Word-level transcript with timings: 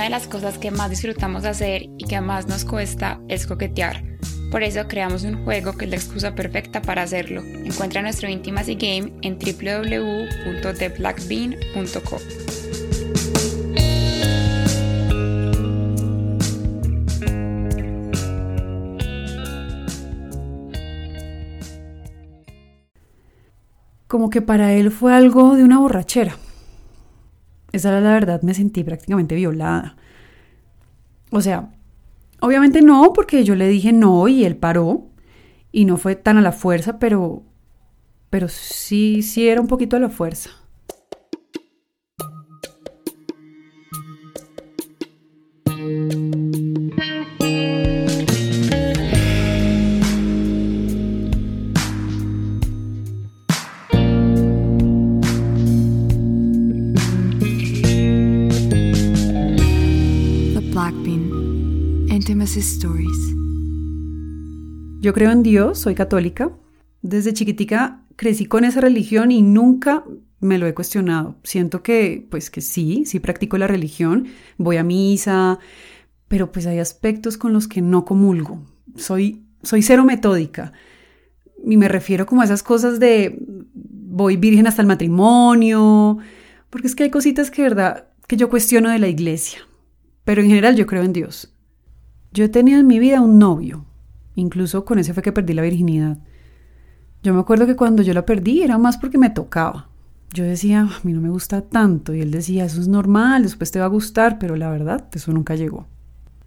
Una 0.00 0.06
de 0.06 0.12
las 0.12 0.28
cosas 0.28 0.56
que 0.56 0.70
más 0.70 0.88
disfrutamos 0.88 1.44
hacer 1.44 1.82
y 1.98 2.06
que 2.06 2.22
más 2.22 2.46
nos 2.46 2.64
cuesta 2.64 3.20
es 3.28 3.46
coquetear. 3.46 4.02
Por 4.50 4.62
eso 4.62 4.88
creamos 4.88 5.24
un 5.24 5.44
juego 5.44 5.76
que 5.76 5.84
es 5.84 5.90
la 5.90 5.98
excusa 5.98 6.34
perfecta 6.34 6.80
para 6.80 7.02
hacerlo. 7.02 7.42
Encuentra 7.42 8.00
nuestro 8.00 8.30
Intimacy 8.30 8.76
Game 8.76 9.12
en 9.20 9.38
www.theblackbean.co. 9.38 12.16
Como 24.06 24.30
que 24.30 24.40
para 24.40 24.72
él 24.72 24.90
fue 24.90 25.14
algo 25.14 25.56
de 25.56 25.64
una 25.64 25.78
borrachera. 25.78 26.38
Esa 27.72 27.90
era 27.90 28.00
la 28.00 28.12
verdad, 28.12 28.42
me 28.42 28.54
sentí 28.54 28.82
prácticamente 28.84 29.34
violada. 29.34 29.96
O 31.30 31.40
sea, 31.40 31.70
obviamente 32.40 32.82
no, 32.82 33.12
porque 33.12 33.44
yo 33.44 33.54
le 33.54 33.68
dije 33.68 33.92
no 33.92 34.26
y 34.28 34.44
él 34.44 34.56
paró. 34.56 35.06
Y 35.72 35.84
no 35.84 35.96
fue 35.96 36.16
tan 36.16 36.36
a 36.36 36.42
la 36.42 36.52
fuerza, 36.52 36.98
pero. 36.98 37.44
Pero 38.30 38.48
sí, 38.48 39.22
sí 39.22 39.48
era 39.48 39.60
un 39.60 39.68
poquito 39.68 39.96
a 39.96 40.00
la 40.00 40.08
fuerza. 40.08 40.50
Stories. 62.38 63.34
Yo 65.00 65.12
creo 65.12 65.32
en 65.32 65.42
Dios, 65.42 65.80
soy 65.80 65.96
católica. 65.96 66.52
Desde 67.02 67.34
chiquitica 67.34 68.04
crecí 68.14 68.46
con 68.46 68.64
esa 68.64 68.80
religión 68.80 69.32
y 69.32 69.42
nunca 69.42 70.04
me 70.38 70.56
lo 70.56 70.68
he 70.68 70.74
cuestionado. 70.74 71.36
Siento 71.42 71.82
que, 71.82 72.24
pues 72.30 72.48
que 72.50 72.60
sí, 72.60 73.02
sí 73.04 73.18
practico 73.18 73.58
la 73.58 73.66
religión, 73.66 74.28
voy 74.58 74.76
a 74.76 74.84
misa, 74.84 75.58
pero 76.28 76.52
pues 76.52 76.66
hay 76.66 76.78
aspectos 76.78 77.36
con 77.36 77.52
los 77.52 77.66
que 77.66 77.82
no 77.82 78.04
comulgo. 78.04 78.64
Soy, 78.94 79.44
soy 79.64 79.82
cero 79.82 80.04
metódica. 80.04 80.72
Y 81.66 81.76
me 81.76 81.88
refiero 81.88 82.26
como 82.26 82.42
a 82.42 82.44
esas 82.44 82.62
cosas 82.62 83.00
de 83.00 83.42
voy 83.74 84.36
virgen 84.36 84.68
hasta 84.68 84.82
el 84.82 84.88
matrimonio, 84.88 86.18
porque 86.70 86.86
es 86.86 86.94
que 86.94 87.02
hay 87.02 87.10
cositas 87.10 87.50
que, 87.50 87.62
verdad, 87.62 88.06
que 88.28 88.36
yo 88.36 88.48
cuestiono 88.48 88.88
de 88.88 89.00
la 89.00 89.08
iglesia. 89.08 89.58
Pero 90.22 90.42
en 90.42 90.48
general 90.48 90.76
yo 90.76 90.86
creo 90.86 91.02
en 91.02 91.12
Dios. 91.12 91.52
Yo 92.32 92.44
he 92.44 92.50
en 92.54 92.86
mi 92.86 92.98
vida 92.98 93.20
un 93.20 93.38
novio, 93.38 93.84
incluso 94.36 94.84
con 94.84 94.98
ese 94.98 95.14
fue 95.14 95.22
que 95.22 95.32
perdí 95.32 95.52
la 95.52 95.62
virginidad. 95.62 96.18
Yo 97.22 97.34
me 97.34 97.40
acuerdo 97.40 97.66
que 97.66 97.76
cuando 97.76 98.02
yo 98.02 98.14
la 98.14 98.24
perdí 98.24 98.62
era 98.62 98.78
más 98.78 98.96
porque 98.96 99.18
me 99.18 99.30
tocaba. 99.30 99.88
Yo 100.32 100.44
decía, 100.44 100.82
a 100.82 101.00
mí 101.02 101.12
no 101.12 101.20
me 101.20 101.28
gusta 101.28 101.62
tanto, 101.62 102.14
y 102.14 102.20
él 102.20 102.30
decía, 102.30 102.64
eso 102.64 102.80
es 102.80 102.86
normal, 102.86 103.42
después 103.42 103.72
te 103.72 103.80
va 103.80 103.86
a 103.86 103.88
gustar, 103.88 104.38
pero 104.38 104.54
la 104.54 104.70
verdad, 104.70 105.08
eso 105.12 105.32
nunca 105.32 105.56
llegó. 105.56 105.88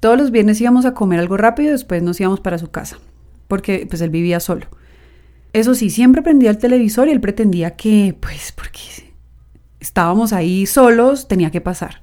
Todos 0.00 0.18
los 0.18 0.32
viernes 0.32 0.60
íbamos 0.60 0.84
a 0.84 0.94
comer 0.94 1.20
algo 1.20 1.36
rápido 1.36 1.68
y 1.68 1.72
después 1.72 2.02
nos 2.02 2.20
íbamos 2.20 2.40
para 2.40 2.58
su 2.58 2.70
casa, 2.70 2.98
porque 3.46 3.86
pues 3.88 4.00
él 4.00 4.10
vivía 4.10 4.40
solo. 4.40 4.66
Eso 5.52 5.74
sí, 5.74 5.90
siempre 5.90 6.22
prendía 6.22 6.50
el 6.50 6.58
televisor 6.58 7.08
y 7.08 7.12
él 7.12 7.20
pretendía 7.20 7.76
que, 7.76 8.16
pues, 8.18 8.52
porque 8.52 8.80
estábamos 9.78 10.32
ahí 10.32 10.66
solos, 10.66 11.28
tenía 11.28 11.52
que 11.52 11.60
pasar. 11.60 12.00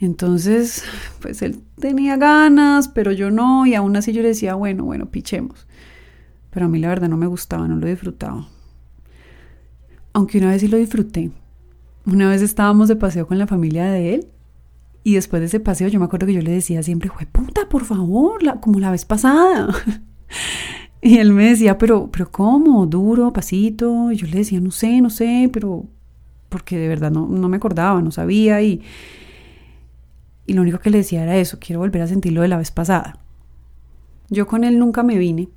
Entonces, 0.00 0.82
pues 1.20 1.42
él 1.42 1.60
tenía 1.78 2.16
ganas, 2.16 2.88
pero 2.88 3.12
yo 3.12 3.30
no, 3.30 3.66
y 3.66 3.74
aún 3.74 3.94
así 3.96 4.12
yo 4.12 4.22
le 4.22 4.28
decía, 4.28 4.54
bueno, 4.54 4.84
bueno, 4.84 5.10
pichemos. 5.10 5.66
Pero 6.48 6.66
a 6.66 6.68
mí 6.70 6.78
la 6.78 6.88
verdad 6.88 7.08
no 7.08 7.18
me 7.18 7.26
gustaba, 7.26 7.68
no 7.68 7.76
lo 7.76 7.86
disfrutaba. 7.86 8.48
Aunque 10.14 10.38
una 10.38 10.50
vez 10.50 10.62
sí 10.62 10.68
lo 10.68 10.78
disfruté. 10.78 11.30
Una 12.06 12.30
vez 12.30 12.40
estábamos 12.40 12.88
de 12.88 12.96
paseo 12.96 13.26
con 13.26 13.38
la 13.38 13.46
familia 13.46 13.90
de 13.90 14.14
él 14.14 14.28
y 15.04 15.14
después 15.14 15.40
de 15.40 15.46
ese 15.46 15.60
paseo 15.60 15.88
yo 15.88 15.98
me 15.98 16.06
acuerdo 16.06 16.26
que 16.26 16.32
yo 16.32 16.40
le 16.40 16.50
decía 16.50 16.82
siempre, 16.82 17.10
fue 17.10 17.26
puta, 17.26 17.68
por 17.68 17.84
favor, 17.84 18.40
como 18.60 18.80
la 18.80 18.90
vez 18.90 19.04
pasada. 19.04 19.68
y 21.02 21.18
él 21.18 21.34
me 21.34 21.50
decía, 21.50 21.76
pero, 21.76 22.10
pero 22.10 22.30
¿cómo? 22.30 22.86
Duro, 22.86 23.34
pasito. 23.34 24.10
Y 24.10 24.16
yo 24.16 24.26
le 24.26 24.38
decía, 24.38 24.60
no 24.60 24.70
sé, 24.70 25.02
no 25.02 25.10
sé, 25.10 25.50
pero 25.52 25.84
porque 26.48 26.78
de 26.78 26.88
verdad 26.88 27.10
no, 27.10 27.28
no 27.28 27.50
me 27.50 27.58
acordaba, 27.58 28.00
no 28.00 28.10
sabía 28.10 28.62
y 28.62 28.82
y 30.50 30.52
lo 30.52 30.62
único 30.62 30.80
que 30.80 30.90
le 30.90 30.98
decía 30.98 31.22
era 31.22 31.36
eso, 31.36 31.60
quiero 31.60 31.78
volver 31.78 32.02
a 32.02 32.08
sentirlo 32.08 32.42
de 32.42 32.48
la 32.48 32.56
vez 32.56 32.72
pasada. 32.72 33.20
Yo 34.30 34.48
con 34.48 34.64
él 34.64 34.80
nunca 34.80 35.04
me 35.04 35.16
vine, 35.16 35.48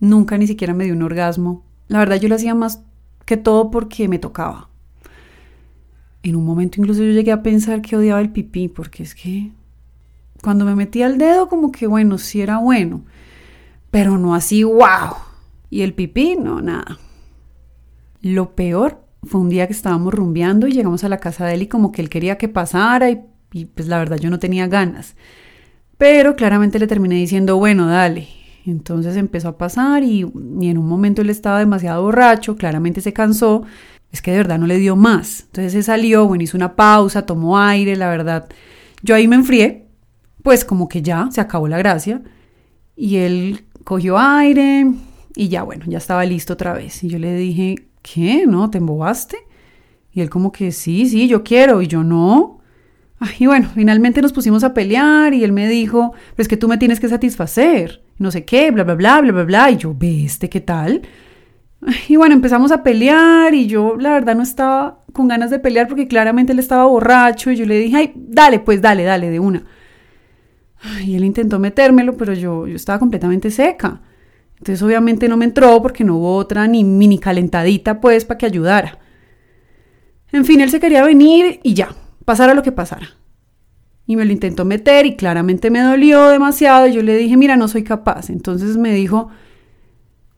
nunca 0.00 0.36
ni 0.36 0.46
siquiera 0.46 0.74
me 0.74 0.84
dio 0.84 0.92
un 0.92 1.00
orgasmo. 1.00 1.64
La 1.86 2.00
verdad 2.00 2.16
yo 2.16 2.28
lo 2.28 2.34
hacía 2.34 2.54
más 2.54 2.82
que 3.24 3.38
todo 3.38 3.70
porque 3.70 4.06
me 4.06 4.18
tocaba. 4.18 4.68
En 6.22 6.36
un 6.36 6.44
momento 6.44 6.78
incluso 6.78 7.02
yo 7.02 7.12
llegué 7.12 7.32
a 7.32 7.42
pensar 7.42 7.80
que 7.80 7.96
odiaba 7.96 8.20
el 8.20 8.28
pipí, 8.28 8.68
porque 8.68 9.02
es 9.02 9.14
que 9.14 9.50
cuando 10.42 10.66
me 10.66 10.74
metía 10.74 11.06
el 11.06 11.16
dedo 11.16 11.48
como 11.48 11.72
que 11.72 11.86
bueno, 11.86 12.18
sí 12.18 12.42
era 12.42 12.58
bueno, 12.58 13.06
pero 13.90 14.18
no 14.18 14.34
así, 14.34 14.62
wow. 14.62 15.14
Y 15.70 15.80
el 15.80 15.94
pipí, 15.94 16.36
no, 16.36 16.60
nada. 16.60 16.98
Lo 18.20 18.54
peor 18.54 19.02
fue 19.22 19.40
un 19.40 19.48
día 19.48 19.66
que 19.66 19.72
estábamos 19.72 20.12
rumbeando 20.12 20.66
y 20.66 20.72
llegamos 20.72 21.02
a 21.02 21.08
la 21.08 21.16
casa 21.16 21.46
de 21.46 21.54
él 21.54 21.62
y 21.62 21.66
como 21.68 21.92
que 21.92 22.02
él 22.02 22.10
quería 22.10 22.36
que 22.36 22.50
pasara 22.50 23.08
y 23.08 23.22
y 23.52 23.66
pues 23.66 23.88
la 23.88 23.98
verdad 23.98 24.18
yo 24.18 24.30
no 24.30 24.38
tenía 24.38 24.66
ganas. 24.66 25.16
Pero 25.96 26.36
claramente 26.36 26.78
le 26.78 26.86
terminé 26.86 27.16
diciendo, 27.16 27.56
bueno, 27.56 27.86
dale. 27.86 28.28
Entonces 28.66 29.16
empezó 29.16 29.48
a 29.48 29.58
pasar 29.58 30.02
y, 30.02 30.20
en 30.22 30.78
un 30.78 30.86
momento 30.86 31.22
él 31.22 31.30
estaba 31.30 31.58
demasiado 31.58 32.02
borracho, 32.02 32.56
claramente 32.56 33.00
se 33.00 33.12
cansó, 33.12 33.62
es 34.12 34.22
que 34.22 34.30
de 34.30 34.36
verdad 34.38 34.58
no 34.58 34.66
le 34.66 34.78
dio 34.78 34.94
más. 34.94 35.44
Entonces 35.46 35.72
se 35.72 35.82
salió, 35.82 36.26
bueno, 36.26 36.44
hizo 36.44 36.56
una 36.56 36.76
pausa, 36.76 37.26
tomó 37.26 37.58
aire, 37.58 37.96
la 37.96 38.08
verdad. 38.10 38.48
Yo 39.02 39.14
ahí 39.14 39.26
me 39.26 39.36
enfrié, 39.36 39.86
pues 40.42 40.64
como 40.64 40.88
que 40.88 41.02
ya 41.02 41.28
se 41.30 41.40
acabó 41.40 41.68
la 41.68 41.78
gracia. 41.78 42.22
Y 42.94 43.16
él 43.16 43.64
cogió 43.84 44.18
aire 44.18 44.86
y 45.34 45.48
ya, 45.48 45.62
bueno, 45.62 45.84
ya 45.88 45.98
estaba 45.98 46.24
listo 46.24 46.52
otra 46.52 46.74
vez. 46.74 47.02
Y 47.04 47.08
yo 47.08 47.18
le 47.18 47.34
dije, 47.36 47.88
¿qué? 48.02 48.46
¿No? 48.46 48.70
¿Te 48.70 48.78
embobaste? 48.78 49.38
Y 50.12 50.20
él 50.20 50.30
como 50.30 50.52
que 50.52 50.72
sí, 50.72 51.08
sí, 51.08 51.28
yo 51.28 51.42
quiero. 51.42 51.80
Y 51.80 51.86
yo 51.86 52.02
no, 52.02 52.57
y 53.38 53.46
bueno, 53.46 53.68
finalmente 53.74 54.22
nos 54.22 54.32
pusimos 54.32 54.64
a 54.64 54.74
pelear 54.74 55.34
y 55.34 55.44
él 55.44 55.52
me 55.52 55.68
dijo, 55.68 56.12
pues 56.36 56.48
que 56.48 56.56
tú 56.56 56.68
me 56.68 56.78
tienes 56.78 57.00
que 57.00 57.08
satisfacer, 57.08 58.02
no 58.18 58.30
sé 58.30 58.44
qué, 58.44 58.70
bla, 58.70 58.84
bla, 58.84 58.94
bla, 58.94 59.20
bla, 59.20 59.32
bla, 59.32 59.44
bla. 59.44 59.70
Y 59.70 59.76
yo, 59.76 59.94
ve 59.94 60.24
este, 60.24 60.48
¿qué 60.48 60.60
tal? 60.60 61.02
Y 62.08 62.16
bueno, 62.16 62.34
empezamos 62.34 62.72
a 62.72 62.82
pelear 62.82 63.54
y 63.54 63.66
yo 63.66 63.96
la 63.96 64.10
verdad 64.10 64.34
no 64.34 64.42
estaba 64.42 65.04
con 65.12 65.28
ganas 65.28 65.50
de 65.50 65.58
pelear 65.58 65.86
porque 65.88 66.08
claramente 66.08 66.52
él 66.52 66.58
estaba 66.58 66.86
borracho 66.86 67.50
y 67.50 67.56
yo 67.56 67.66
le 67.66 67.78
dije, 67.78 67.96
ay, 67.96 68.12
dale, 68.16 68.60
pues 68.60 68.82
dale, 68.82 69.04
dale, 69.04 69.30
de 69.30 69.40
una. 69.40 69.62
Y 71.04 71.16
él 71.16 71.24
intentó 71.24 71.58
metérmelo, 71.58 72.16
pero 72.16 72.34
yo, 72.34 72.66
yo 72.66 72.76
estaba 72.76 72.98
completamente 72.98 73.50
seca. 73.50 74.00
Entonces 74.58 74.82
obviamente 74.82 75.28
no 75.28 75.36
me 75.36 75.44
entró 75.44 75.80
porque 75.82 76.04
no 76.04 76.16
hubo 76.16 76.34
otra 76.34 76.66
ni 76.66 76.82
mini 76.82 77.18
calentadita 77.18 78.00
pues 78.00 78.24
para 78.24 78.38
que 78.38 78.46
ayudara. 78.46 78.98
En 80.32 80.44
fin, 80.44 80.60
él 80.60 80.70
se 80.70 80.80
quería 80.80 81.04
venir 81.04 81.60
y 81.62 81.74
ya, 81.74 81.88
pasara 82.28 82.52
lo 82.52 82.62
que 82.62 82.72
pasara. 82.72 83.08
Y 84.04 84.16
me 84.16 84.26
lo 84.26 84.32
intentó 84.32 84.66
meter 84.66 85.06
y 85.06 85.16
claramente 85.16 85.70
me 85.70 85.80
dolió 85.80 86.28
demasiado. 86.28 86.86
Y 86.86 86.92
yo 86.92 87.02
le 87.02 87.16
dije, 87.16 87.38
mira, 87.38 87.56
no 87.56 87.68
soy 87.68 87.84
capaz. 87.84 88.28
Entonces 88.28 88.76
me 88.76 88.92
dijo, 88.92 89.30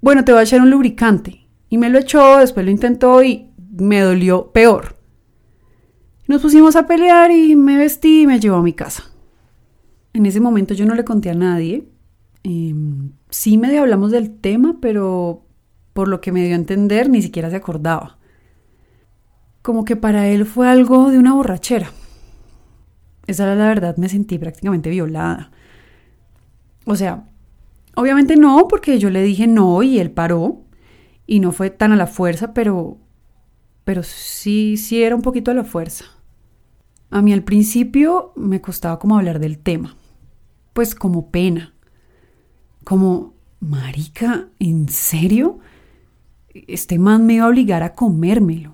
bueno, 0.00 0.24
te 0.24 0.32
voy 0.32 0.40
a 0.40 0.44
echar 0.44 0.62
un 0.62 0.70
lubricante. 0.70 1.46
Y 1.68 1.76
me 1.76 1.90
lo 1.90 1.98
echó, 1.98 2.38
después 2.38 2.64
lo 2.64 2.72
intentó 2.72 3.22
y 3.22 3.50
me 3.76 4.00
dolió 4.00 4.50
peor. 4.50 4.96
Nos 6.26 6.40
pusimos 6.40 6.74
a 6.74 6.86
pelear 6.86 7.30
y 7.30 7.54
me 7.54 7.76
vestí 7.76 8.22
y 8.22 8.26
me 8.26 8.40
llevó 8.40 8.56
a 8.56 8.62
mi 8.62 8.72
casa. 8.72 9.04
En 10.14 10.24
ese 10.24 10.40
momento 10.40 10.72
yo 10.72 10.86
no 10.86 10.94
le 10.94 11.04
conté 11.04 11.28
a 11.28 11.34
nadie. 11.34 11.86
Em, 12.44 13.10
sí 13.28 13.58
medio 13.58 13.82
hablamos 13.82 14.10
del 14.10 14.30
tema, 14.30 14.78
pero 14.80 15.44
por 15.92 16.08
lo 16.08 16.22
que 16.22 16.32
me 16.32 16.46
dio 16.46 16.54
a 16.54 16.58
entender 16.58 17.10
ni 17.10 17.20
siquiera 17.20 17.50
se 17.50 17.56
acordaba 17.56 18.16
como 19.64 19.86
que 19.86 19.96
para 19.96 20.28
él 20.28 20.44
fue 20.44 20.68
algo 20.68 21.10
de 21.10 21.18
una 21.18 21.32
borrachera. 21.32 21.90
Esa 23.26 23.44
era 23.44 23.54
la 23.54 23.66
verdad, 23.66 23.96
me 23.96 24.10
sentí 24.10 24.36
prácticamente 24.36 24.90
violada. 24.90 25.52
O 26.84 26.96
sea, 26.96 27.24
obviamente 27.94 28.36
no, 28.36 28.68
porque 28.68 28.98
yo 28.98 29.08
le 29.08 29.22
dije 29.22 29.46
no 29.46 29.82
y 29.82 30.00
él 30.00 30.10
paró. 30.10 30.60
Y 31.26 31.40
no 31.40 31.50
fue 31.50 31.70
tan 31.70 31.92
a 31.92 31.96
la 31.96 32.06
fuerza, 32.06 32.52
pero. 32.52 32.98
Pero 33.84 34.02
sí, 34.02 34.76
sí 34.76 35.02
era 35.02 35.16
un 35.16 35.22
poquito 35.22 35.50
a 35.50 35.54
la 35.54 35.64
fuerza. 35.64 36.04
A 37.08 37.22
mí 37.22 37.32
al 37.32 37.42
principio 37.42 38.34
me 38.36 38.60
costaba 38.60 38.98
como 38.98 39.16
hablar 39.16 39.38
del 39.38 39.56
tema. 39.56 39.96
Pues 40.74 40.94
como 40.94 41.30
pena. 41.30 41.72
Como, 42.84 43.32
marica, 43.60 44.46
¿en 44.58 44.90
serio? 44.90 45.58
Este 46.52 46.98
man 46.98 47.24
me 47.24 47.36
iba 47.36 47.46
a 47.46 47.48
obligar 47.48 47.82
a 47.82 47.94
comérmelo. 47.94 48.73